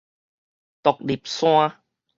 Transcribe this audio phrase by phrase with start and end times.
[0.81, 1.83] 獨立山